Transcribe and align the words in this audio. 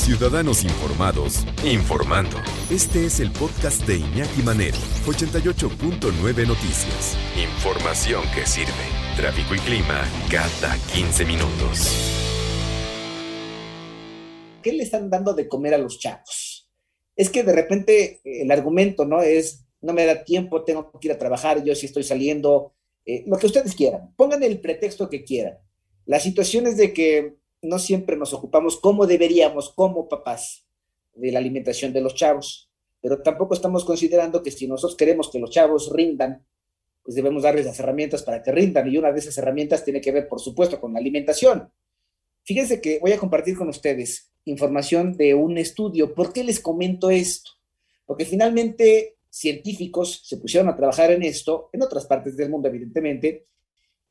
Ciudadanos 0.00 0.64
informados, 0.64 1.44
informando. 1.62 2.38
Este 2.70 3.04
es 3.04 3.20
el 3.20 3.30
podcast 3.30 3.86
de 3.86 3.98
Iñaki 3.98 4.42
Manero, 4.42 4.78
88.9 5.04 6.48
Noticias. 6.48 7.18
Información 7.36 8.22
que 8.34 8.46
sirve. 8.46 8.72
Tráfico 9.14 9.54
y 9.54 9.58
clima 9.58 10.02
cada 10.30 10.74
15 10.94 11.26
minutos. 11.26 11.92
¿Qué 14.62 14.72
le 14.72 14.84
están 14.84 15.10
dando 15.10 15.34
de 15.34 15.46
comer 15.46 15.74
a 15.74 15.78
los 15.78 15.98
chavos? 15.98 16.66
Es 17.14 17.28
que 17.28 17.42
de 17.42 17.52
repente 17.52 18.22
eh, 18.24 18.42
el 18.42 18.50
argumento, 18.50 19.04
¿no? 19.04 19.20
Es, 19.20 19.66
no 19.82 19.92
me 19.92 20.06
da 20.06 20.24
tiempo, 20.24 20.64
tengo 20.64 20.90
que 20.98 21.08
ir 21.08 21.12
a 21.12 21.18
trabajar, 21.18 21.62
yo 21.62 21.74
sí 21.74 21.84
estoy 21.84 22.04
saliendo, 22.04 22.72
eh, 23.04 23.24
lo 23.26 23.36
que 23.36 23.46
ustedes 23.46 23.74
quieran. 23.74 24.14
Pongan 24.16 24.42
el 24.42 24.60
pretexto 24.60 25.10
que 25.10 25.24
quieran. 25.24 25.58
La 26.06 26.18
situación 26.18 26.66
es 26.66 26.78
de 26.78 26.94
que 26.94 27.39
no 27.62 27.78
siempre 27.78 28.16
nos 28.16 28.32
ocupamos 28.32 28.78
como 28.78 29.06
deberíamos, 29.06 29.70
como 29.70 30.08
papás, 30.08 30.66
de 31.14 31.32
la 31.32 31.38
alimentación 31.38 31.92
de 31.92 32.00
los 32.00 32.14
chavos, 32.14 32.70
pero 33.00 33.22
tampoco 33.22 33.54
estamos 33.54 33.84
considerando 33.84 34.42
que 34.42 34.50
si 34.50 34.66
nosotros 34.66 34.96
queremos 34.96 35.30
que 35.30 35.38
los 35.38 35.50
chavos 35.50 35.90
rindan, 35.92 36.44
pues 37.02 37.14
debemos 37.14 37.42
darles 37.42 37.66
las 37.66 37.78
herramientas 37.80 38.22
para 38.22 38.42
que 38.42 38.52
rindan, 38.52 38.88
y 38.88 38.96
una 38.96 39.12
de 39.12 39.18
esas 39.18 39.36
herramientas 39.38 39.84
tiene 39.84 40.00
que 40.00 40.12
ver, 40.12 40.28
por 40.28 40.40
supuesto, 40.40 40.80
con 40.80 40.92
la 40.92 40.98
alimentación. 40.98 41.70
Fíjense 42.42 42.80
que 42.80 42.98
voy 42.98 43.12
a 43.12 43.18
compartir 43.18 43.56
con 43.56 43.68
ustedes 43.68 44.32
información 44.44 45.16
de 45.16 45.34
un 45.34 45.58
estudio. 45.58 46.14
¿Por 46.14 46.32
qué 46.32 46.44
les 46.44 46.60
comento 46.60 47.10
esto? 47.10 47.50
Porque 48.06 48.24
finalmente 48.24 49.16
científicos 49.28 50.22
se 50.24 50.38
pusieron 50.38 50.68
a 50.68 50.76
trabajar 50.76 51.10
en 51.12 51.22
esto, 51.22 51.70
en 51.72 51.82
otras 51.82 52.06
partes 52.06 52.36
del 52.36 52.50
mundo, 52.50 52.68
evidentemente, 52.68 53.46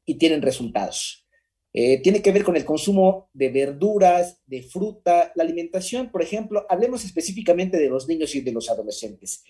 y 0.06 0.16
tienen 0.16 0.42
resultados. 0.42 1.26
Eh, 1.72 2.02
tiene 2.02 2.22
que 2.22 2.32
ver 2.32 2.44
con 2.44 2.56
el 2.56 2.66
consumo 2.66 3.30
de 3.34 3.50
verduras, 3.50 4.42
de 4.48 4.64
fruta, 4.64 5.32
la 5.36 5.44
alimentación, 5.44 6.12
por 6.12 6.24
ejemplo, 6.24 6.66
hablemos 6.68 7.06
específicamente 7.06 7.78
de 7.78 7.90
los 7.90 8.08
niños 8.08 8.34
y 8.34 8.42
de 8.42 8.52
los 8.52 8.70
adolescentes, 8.70 9.44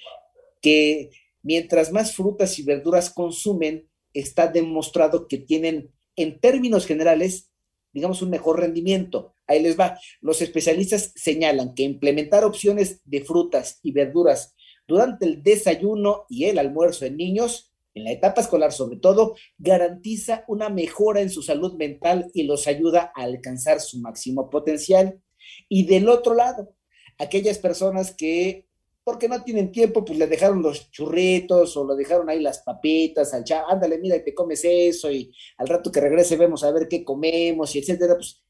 que 0.61 1.11
mientras 1.41 1.91
más 1.93 2.13
frutas 2.13 2.59
y 2.59 2.63
verduras 2.63 3.09
consumen, 3.09 3.87
está 4.13 4.47
demostrado 4.47 5.27
que 5.27 5.37
tienen, 5.37 5.91
en 6.15 6.39
términos 6.39 6.85
generales, 6.85 7.51
digamos, 7.93 8.21
un 8.21 8.29
mejor 8.29 8.59
rendimiento. 8.59 9.33
Ahí 9.47 9.61
les 9.61 9.79
va. 9.79 9.99
Los 10.21 10.41
especialistas 10.41 11.13
señalan 11.15 11.73
que 11.73 11.83
implementar 11.83 12.43
opciones 12.43 13.01
de 13.05 13.21
frutas 13.23 13.79
y 13.83 13.91
verduras 13.91 14.55
durante 14.87 15.25
el 15.25 15.43
desayuno 15.43 16.25
y 16.29 16.45
el 16.45 16.59
almuerzo 16.59 17.05
en 17.05 17.17
niños 17.17 17.68
en 17.93 18.03
la 18.03 18.11
etapa 18.11 18.41
escolar 18.41 18.71
sobre 18.71 18.97
todo, 18.97 19.35
garantiza 19.57 20.43
una 20.47 20.69
mejora 20.69 21.21
en 21.21 21.29
su 21.29 21.41
salud 21.41 21.75
mental 21.75 22.29
y 22.33 22.43
los 22.43 22.67
ayuda 22.67 23.11
a 23.15 23.23
alcanzar 23.23 23.79
su 23.79 23.99
máximo 23.99 24.49
potencial. 24.49 25.21
Y 25.67 25.85
del 25.85 26.09
otro 26.09 26.33
lado, 26.33 26.75
aquellas 27.17 27.57
personas 27.57 28.13
que, 28.15 28.67
porque 29.03 29.27
no 29.27 29.43
tienen 29.43 29.71
tiempo, 29.71 30.05
pues 30.05 30.17
le 30.17 30.27
dejaron 30.27 30.61
los 30.61 30.91
churritos 30.91 31.75
o 31.77 31.87
le 31.87 31.95
dejaron 31.95 32.29
ahí 32.29 32.39
las 32.41 32.59
papitas 32.59 33.33
al 33.33 33.43
chavo, 33.43 33.69
ándale, 33.69 33.97
mira, 33.97 34.15
y 34.15 34.23
te 34.23 34.33
comes 34.33 34.63
eso 34.63 35.11
y 35.11 35.33
al 35.57 35.67
rato 35.67 35.91
que 35.91 36.01
regrese 36.01 36.37
vemos 36.37 36.63
a 36.63 36.71
ver 36.71 36.87
qué 36.87 37.03
comemos 37.03 37.75
y 37.75 37.79
etcétera, 37.79 38.15
pues 38.15 38.43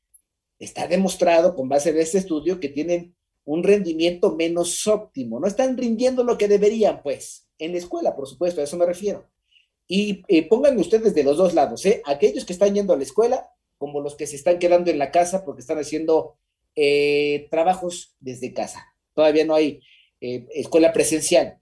está 0.59 0.87
demostrado 0.87 1.55
con 1.55 1.69
base 1.69 1.93
de 1.93 2.01
este 2.01 2.17
estudio 2.17 2.59
que 2.59 2.69
tienen 2.69 3.15
un 3.45 3.63
rendimiento 3.63 4.35
menos 4.35 4.85
óptimo, 4.85 5.39
no 5.39 5.47
están 5.47 5.77
rindiendo 5.77 6.23
lo 6.23 6.37
que 6.37 6.47
deberían, 6.47 7.01
pues, 7.01 7.48
en 7.59 7.73
la 7.73 7.77
escuela, 7.77 8.15
por 8.15 8.27
supuesto, 8.27 8.61
a 8.61 8.63
eso 8.63 8.77
me 8.77 8.85
refiero. 8.85 9.25
Y 9.87 10.23
eh, 10.27 10.47
pónganme 10.47 10.81
ustedes 10.81 11.13
de 11.13 11.23
los 11.23 11.37
dos 11.37 11.53
lados, 11.53 11.85
¿eh? 11.85 12.01
aquellos 12.05 12.45
que 12.45 12.53
están 12.53 12.73
yendo 12.73 12.93
a 12.93 12.97
la 12.97 13.03
escuela, 13.03 13.51
como 13.77 14.01
los 14.01 14.15
que 14.15 14.27
se 14.27 14.35
están 14.35 14.59
quedando 14.59 14.91
en 14.91 14.99
la 14.99 15.11
casa 15.11 15.43
porque 15.43 15.61
están 15.61 15.79
haciendo 15.79 16.37
eh, 16.75 17.47
trabajos 17.49 18.15
desde 18.19 18.53
casa. 18.53 18.85
Todavía 19.13 19.45
no 19.45 19.55
hay 19.55 19.81
eh, 20.21 20.47
escuela 20.53 20.93
presencial. 20.93 21.59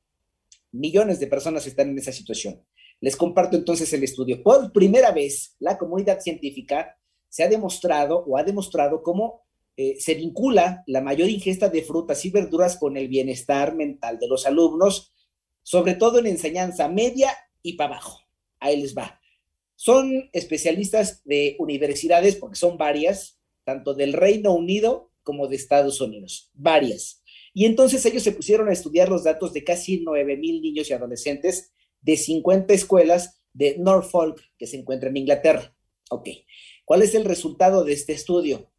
Millones 0.72 1.19
de 1.19 1.28
personas 1.28 1.66
están 1.68 1.90
en 1.90 1.97
esa 1.97 2.12
situación. 2.12 2.62
Les 3.00 3.16
comparto 3.16 3.56
entonces 3.56 3.91
el 3.94 4.03
estudio. 4.03 4.44
Por 4.44 4.74
primera 4.74 5.12
vez, 5.12 5.56
la 5.59 5.78
comunidad 5.78 6.19
científica 6.19 6.97
se 7.30 7.44
ha 7.44 7.47
demostrado 7.47 8.25
o 8.28 8.38
ha 8.38 8.44
demostrado 8.44 9.03
cómo 9.03 9.44
se 10.00 10.16
vincula 10.16 10.84
la 10.88 11.02
mayor 11.02 11.30
ingesta 11.30 11.69
de 11.69 11.84
frutas 11.84 12.25
y 12.25 12.31
verduras 12.31 12.78
con 12.78 12.97
el 12.97 13.07
bienestar 13.07 13.75
mental 13.75 14.18
de 14.18 14.28
los 14.28 14.47
alumnos, 14.47 15.13
sobre 15.68 15.96
todo 15.96 16.20
en 16.20 16.28
enseñanza 16.28 16.88
media 16.88 17.36
y 17.62 17.74
para 17.74 17.96
abajo. 17.96 18.22
Ahí 18.58 18.80
les 18.80 18.98
va. 18.98 19.20
Son 19.76 20.30
especialistas 20.32 21.26
de 21.26 21.58
universidades, 21.60 22.38
porque 22.38 22.56
son 22.56 22.78
varias, 22.78 23.42
tanto 23.66 23.94
del 23.94 24.14
Reino 24.14 24.54
Unido 24.54 25.12
como 25.24 25.50
de 25.50 25.58
Estados 25.58 26.00
Unidos, 26.00 26.52
varias. 26.54 27.22
Y 27.54 27.66
entonces 27.66 28.06
ellos 28.06 28.24
se 28.24 28.32
pusieron 28.32 28.70
a 28.70 28.72
estudiar 28.72 29.10
los 29.10 29.26
datos 29.26 29.52
de 29.52 29.66
casi 29.66 30.00
9 30.06 30.38
mil 30.38 30.62
niños 30.62 30.90
y 30.90 30.94
adolescentes 30.94 31.74
de 32.00 32.16
50 32.16 32.74
escuelas 32.74 33.42
de 33.52 33.76
Norfolk, 33.78 34.40
que 34.58 34.68
se 34.68 34.78
encuentra 34.78 35.10
en 35.10 35.18
Inglaterra. 35.18 35.76
Ok, 36.10 36.30
¿cuál 36.86 37.02
es 37.02 37.14
el 37.14 37.26
resultado 37.26 37.84
de 37.84 37.92
este 37.92 38.14
estudio? 38.14 38.72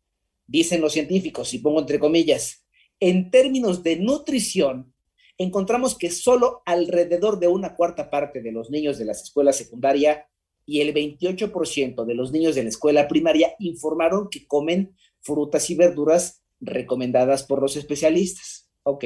Dicen 0.46 0.80
los 0.80 0.94
científicos, 0.94 1.52
y 1.52 1.58
pongo 1.58 1.80
entre 1.80 1.98
comillas, 1.98 2.64
en 2.98 3.30
términos 3.30 3.82
de 3.82 3.96
nutrición, 3.96 4.94
encontramos 5.38 5.96
que 5.96 6.10
solo 6.10 6.62
alrededor 6.66 7.38
de 7.38 7.48
una 7.48 7.76
cuarta 7.76 8.10
parte 8.10 8.42
de 8.42 8.52
los 8.52 8.70
niños 8.70 8.98
de 8.98 9.04
las 9.04 9.22
escuelas 9.22 9.56
secundaria 9.56 10.28
y 10.66 10.80
el 10.80 10.92
28% 10.92 12.04
de 12.04 12.14
los 12.14 12.32
niños 12.32 12.54
de 12.54 12.64
la 12.64 12.68
escuela 12.68 13.08
primaria 13.08 13.54
informaron 13.58 14.28
que 14.28 14.46
comen 14.46 14.94
frutas 15.20 15.70
y 15.70 15.76
verduras 15.76 16.42
recomendadas 16.60 17.44
por 17.44 17.62
los 17.62 17.76
especialistas. 17.76 18.68
Ok. 18.82 19.04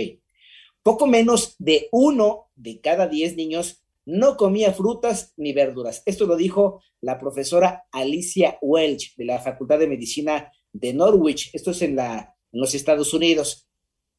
Poco 0.82 1.06
menos 1.06 1.54
de 1.59 1.88
uno 1.93 2.50
de 2.56 2.81
cada 2.81 3.06
diez 3.06 3.37
niños 3.37 3.84
no 4.04 4.37
comía 4.37 4.72
frutas 4.72 5.32
ni 5.37 5.53
verduras. 5.53 6.03
Esto 6.06 6.26
lo 6.26 6.37
dijo 6.37 6.82
la 7.00 7.19
profesora 7.19 7.84
Alicia 7.93 8.59
Welch 8.60 9.14
de 9.16 9.25
la 9.26 9.38
Facultad 9.38 9.78
de 9.78 9.87
Medicina 9.87 10.50
de 10.72 10.93
Norwich. 10.93 11.50
Esto 11.53 11.70
es 11.70 11.82
en, 11.82 11.94
la, 11.94 12.34
en 12.50 12.60
los 12.60 12.75
Estados 12.75 13.14
Unidos. 13.14 13.69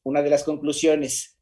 Una 0.02 0.22
de 0.22 0.30
las 0.30 0.44
conclusiones. 0.44 1.33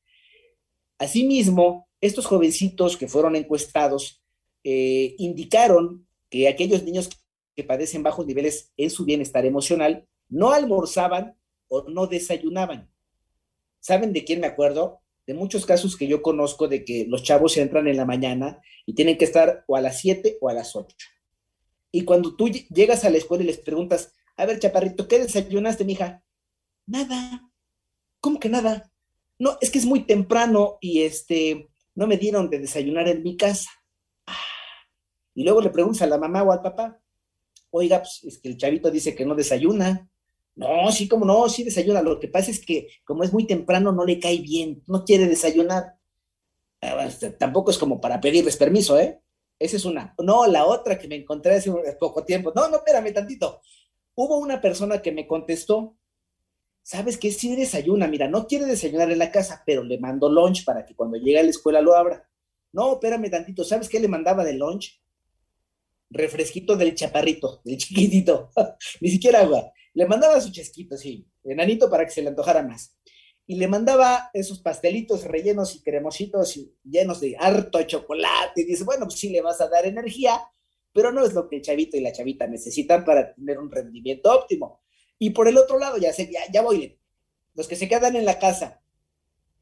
Asimismo, 1.02 1.88
estos 2.00 2.26
jovencitos 2.26 2.96
que 2.96 3.08
fueron 3.08 3.34
encuestados 3.34 4.22
eh, 4.62 5.16
indicaron 5.18 6.06
que 6.30 6.46
aquellos 6.46 6.84
niños 6.84 7.10
que 7.56 7.64
padecen 7.64 8.04
bajos 8.04 8.24
niveles 8.24 8.72
en 8.76 8.88
su 8.88 9.04
bienestar 9.04 9.44
emocional 9.44 10.06
no 10.28 10.52
almorzaban 10.52 11.36
o 11.66 11.88
no 11.88 12.06
desayunaban. 12.06 12.88
¿Saben 13.80 14.12
de 14.12 14.22
quién 14.22 14.38
me 14.38 14.46
acuerdo? 14.46 15.00
De 15.26 15.34
muchos 15.34 15.66
casos 15.66 15.96
que 15.96 16.06
yo 16.06 16.22
conozco 16.22 16.68
de 16.68 16.84
que 16.84 17.04
los 17.08 17.24
chavos 17.24 17.56
entran 17.56 17.88
en 17.88 17.96
la 17.96 18.04
mañana 18.04 18.60
y 18.86 18.94
tienen 18.94 19.18
que 19.18 19.24
estar 19.24 19.64
o 19.66 19.74
a 19.74 19.80
las 19.80 19.98
7 19.98 20.38
o 20.40 20.50
a 20.50 20.54
las 20.54 20.76
8. 20.76 20.96
Y 21.90 22.04
cuando 22.04 22.36
tú 22.36 22.48
llegas 22.48 23.04
a 23.04 23.10
la 23.10 23.18
escuela 23.18 23.42
y 23.42 23.48
les 23.48 23.58
preguntas, 23.58 24.14
a 24.36 24.46
ver, 24.46 24.60
chaparrito, 24.60 25.08
¿qué 25.08 25.18
desayunaste, 25.18 25.84
mija? 25.84 26.22
Nada. 26.86 27.50
¿Cómo 28.20 28.38
que 28.38 28.48
nada? 28.48 28.91
No, 29.42 29.58
es 29.60 29.72
que 29.72 29.78
es 29.78 29.86
muy 29.86 30.04
temprano 30.04 30.78
y 30.80 31.02
este, 31.02 31.68
no 31.96 32.06
me 32.06 32.16
dieron 32.16 32.48
de 32.48 32.60
desayunar 32.60 33.08
en 33.08 33.24
mi 33.24 33.36
casa. 33.36 33.68
Ah, 34.24 34.36
y 35.34 35.42
luego 35.42 35.60
le 35.60 35.70
preguntas 35.70 36.02
a 36.02 36.06
la 36.06 36.16
mamá 36.16 36.44
o 36.44 36.52
al 36.52 36.62
papá, 36.62 37.00
oiga, 37.70 37.98
pues 37.98 38.22
es 38.22 38.38
que 38.38 38.50
el 38.50 38.56
chavito 38.56 38.88
dice 38.88 39.16
que 39.16 39.26
no 39.26 39.34
desayuna. 39.34 40.08
No, 40.54 40.92
sí, 40.92 41.08
como 41.08 41.24
no, 41.24 41.48
sí 41.48 41.64
desayuna. 41.64 42.02
Lo 42.02 42.20
que 42.20 42.28
pasa 42.28 42.52
es 42.52 42.64
que 42.64 42.86
como 43.04 43.24
es 43.24 43.32
muy 43.32 43.44
temprano 43.44 43.90
no 43.90 44.04
le 44.04 44.20
cae 44.20 44.38
bien, 44.38 44.80
no 44.86 45.04
quiere 45.04 45.26
desayunar. 45.26 45.96
Ah, 46.80 47.04
este, 47.04 47.30
tampoco 47.30 47.72
es 47.72 47.78
como 47.78 48.00
para 48.00 48.20
pedirles 48.20 48.56
permiso, 48.56 48.96
¿eh? 48.96 49.20
Esa 49.58 49.76
es 49.76 49.84
una. 49.84 50.14
No, 50.22 50.46
la 50.46 50.66
otra 50.66 50.96
que 50.96 51.08
me 51.08 51.16
encontré 51.16 51.56
hace 51.56 51.72
poco 51.98 52.24
tiempo. 52.24 52.52
No, 52.54 52.68
no, 52.68 52.76
espérame 52.76 53.12
tantito. 53.12 53.60
Hubo 54.14 54.38
una 54.38 54.60
persona 54.60 55.02
que 55.02 55.10
me 55.10 55.26
contestó 55.26 55.96
¿sabes 56.82 57.16
qué? 57.18 57.30
Sí 57.30 57.54
desayuna, 57.56 58.06
mira, 58.08 58.28
no 58.28 58.46
quiere 58.46 58.66
desayunar 58.66 59.10
en 59.10 59.18
la 59.18 59.30
casa, 59.30 59.62
pero 59.64 59.84
le 59.84 59.98
mando 59.98 60.28
lunch 60.28 60.64
para 60.64 60.84
que 60.84 60.94
cuando 60.94 61.16
llegue 61.16 61.38
a 61.38 61.42
la 61.42 61.50
escuela 61.50 61.80
lo 61.80 61.94
abra. 61.94 62.28
No, 62.72 62.94
espérame 62.94 63.30
tantito, 63.30 63.64
¿sabes 63.64 63.88
qué 63.88 64.00
le 64.00 64.08
mandaba 64.08 64.44
de 64.44 64.54
lunch? 64.54 65.00
Refresquito 66.10 66.76
del 66.76 66.94
chaparrito, 66.94 67.60
del 67.64 67.78
chiquitito, 67.78 68.50
ni 69.00 69.10
siquiera 69.10 69.40
agua. 69.40 69.72
Le 69.94 70.06
mandaba 70.06 70.40
su 70.40 70.50
chesquito, 70.50 70.96
sí, 70.96 71.26
enanito 71.44 71.90
para 71.90 72.04
que 72.04 72.10
se 72.10 72.22
le 72.22 72.28
antojara 72.28 72.62
más. 72.62 72.96
Y 73.46 73.56
le 73.56 73.68
mandaba 73.68 74.30
esos 74.32 74.60
pastelitos 74.60 75.24
rellenos 75.24 75.74
y 75.74 75.82
cremositos 75.82 76.56
y 76.56 76.74
llenos 76.84 77.20
de 77.20 77.36
harto 77.38 77.82
chocolate. 77.82 78.62
Y 78.62 78.64
dice, 78.64 78.84
bueno, 78.84 79.06
pues 79.06 79.18
sí 79.18 79.30
le 79.30 79.42
vas 79.42 79.60
a 79.60 79.68
dar 79.68 79.84
energía, 79.84 80.40
pero 80.92 81.12
no 81.12 81.24
es 81.24 81.34
lo 81.34 81.48
que 81.48 81.56
el 81.56 81.62
chavito 81.62 81.96
y 81.96 82.00
la 82.00 82.12
chavita 82.12 82.46
necesitan 82.46 83.04
para 83.04 83.34
tener 83.34 83.58
un 83.58 83.70
rendimiento 83.70 84.32
óptimo. 84.32 84.81
Y 85.22 85.30
por 85.30 85.46
el 85.46 85.56
otro 85.56 85.78
lado, 85.78 85.98
ya 85.98 86.12
sé, 86.12 86.28
ya, 86.32 86.40
ya 86.52 86.62
voy, 86.62 86.98
los 87.54 87.68
que 87.68 87.76
se 87.76 87.88
quedan 87.88 88.16
en 88.16 88.24
la 88.24 88.40
casa, 88.40 88.82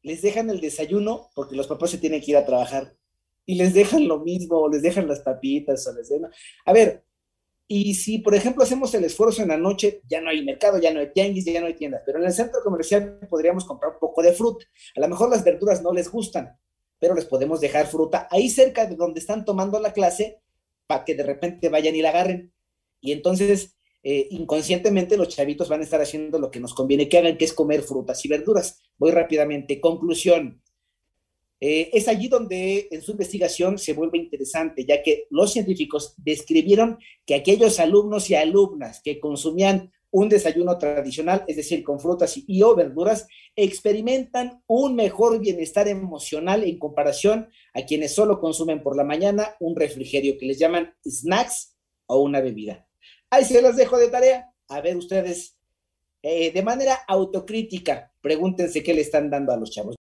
les 0.01 0.23
dejan 0.23 0.49
el 0.49 0.59
desayuno 0.59 1.29
porque 1.35 1.55
los 1.55 1.67
papás 1.67 1.91
se 1.91 1.99
tienen 1.99 2.19
que 2.19 2.31
ir 2.31 2.37
a 2.37 2.47
trabajar 2.47 2.95
y 3.45 3.53
les 3.53 3.71
dejan 3.71 4.07
lo 4.07 4.21
mismo, 4.21 4.57
o 4.57 4.67
les 4.67 4.81
dejan 4.81 5.07
las 5.07 5.19
papitas, 5.19 5.85
o 5.85 5.93
les 5.93 6.09
dejan... 6.09 6.31
A 6.65 6.73
ver, 6.73 7.03
y 7.67 7.93
si, 7.93 8.17
por 8.17 8.33
ejemplo, 8.33 8.63
hacemos 8.63 8.91
el 8.95 9.03
esfuerzo 9.03 9.43
en 9.43 9.49
la 9.49 9.57
noche, 9.57 10.01
ya 10.09 10.19
no 10.19 10.31
hay 10.31 10.43
mercado, 10.43 10.79
ya 10.79 10.91
no 10.91 10.99
hay 10.99 11.13
tianguis, 11.13 11.45
ya 11.45 11.61
no 11.61 11.67
hay 11.67 11.75
tiendas, 11.75 12.01
pero 12.07 12.17
en 12.17 12.25
el 12.25 12.33
centro 12.33 12.61
comercial 12.63 13.19
podríamos 13.29 13.63
comprar 13.63 13.93
un 13.93 13.99
poco 13.99 14.23
de 14.23 14.33
fruta. 14.33 14.65
A 14.95 14.99
lo 14.99 15.09
mejor 15.09 15.29
las 15.29 15.43
verduras 15.43 15.83
no 15.83 15.93
les 15.93 16.09
gustan, 16.09 16.57
pero 16.97 17.13
les 17.13 17.25
podemos 17.25 17.61
dejar 17.61 17.85
fruta 17.85 18.27
ahí 18.31 18.49
cerca 18.49 18.87
de 18.87 18.95
donde 18.95 19.19
están 19.19 19.45
tomando 19.45 19.79
la 19.79 19.93
clase 19.93 20.39
para 20.87 21.05
que 21.05 21.13
de 21.13 21.21
repente 21.21 21.69
vayan 21.69 21.95
y 21.95 22.01
la 22.01 22.09
agarren. 22.09 22.51
Y 22.99 23.11
entonces, 23.11 23.75
eh, 24.03 24.27
inconscientemente, 24.31 25.17
los 25.17 25.29
chavitos 25.29 25.69
van 25.69 25.81
a 25.81 25.83
estar 25.83 26.01
haciendo 26.01 26.39
lo 26.39 26.49
que 26.49 26.59
nos 26.59 26.73
conviene 26.73 27.07
que 27.07 27.17
hagan, 27.17 27.37
que 27.37 27.45
es 27.45 27.53
comer 27.53 27.83
frutas 27.83 28.23
y 28.25 28.27
verduras. 28.27 28.81
Voy 28.97 29.11
rápidamente. 29.11 29.79
Conclusión. 29.79 30.61
Eh, 31.59 31.91
es 31.93 32.07
allí 32.07 32.27
donde 32.27 32.87
en 32.89 33.03
su 33.03 33.11
investigación 33.11 33.77
se 33.77 33.93
vuelve 33.93 34.17
interesante, 34.17 34.83
ya 34.83 35.03
que 35.03 35.27
los 35.29 35.53
científicos 35.53 36.15
describieron 36.17 36.97
que 37.23 37.35
aquellos 37.35 37.79
alumnos 37.79 38.31
y 38.31 38.35
alumnas 38.35 38.99
que 39.03 39.19
consumían 39.19 39.91
un 40.09 40.27
desayuno 40.27 40.77
tradicional, 40.79 41.45
es 41.47 41.55
decir, 41.55 41.83
con 41.83 41.99
frutas 41.99 42.35
y, 42.35 42.61
o 42.63 42.75
verduras, 42.75 43.27
experimentan 43.55 44.63
un 44.65 44.95
mejor 44.95 45.39
bienestar 45.39 45.87
emocional 45.87 46.63
en 46.63 46.79
comparación 46.79 47.49
a 47.73 47.85
quienes 47.85 48.13
solo 48.15 48.39
consumen 48.39 48.81
por 48.81 48.97
la 48.97 49.03
mañana 49.03 49.55
un 49.59 49.75
refrigerio 49.75 50.37
que 50.39 50.47
les 50.47 50.59
llaman 50.59 50.93
snacks 51.07 51.77
o 52.07 52.21
una 52.21 52.41
bebida. 52.41 52.87
Ahí 53.31 53.45
se 53.45 53.61
las 53.61 53.77
dejo 53.77 53.97
de 53.97 54.09
tarea. 54.09 54.53
A 54.67 54.81
ver 54.81 54.97
ustedes, 54.97 55.57
eh, 56.21 56.51
de 56.51 56.63
manera 56.63 56.93
autocrítica, 57.07 58.11
pregúntense 58.21 58.83
qué 58.83 58.93
le 58.93 59.01
están 59.01 59.29
dando 59.29 59.53
a 59.53 59.57
los 59.57 59.71
chavos. 59.71 59.95